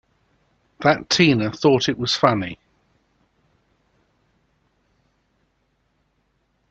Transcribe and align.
That 0.79 1.11
Tina 1.11 1.51
thought 1.51 1.87
it 1.87 1.99
was 1.99 2.15
funny! 2.15 2.57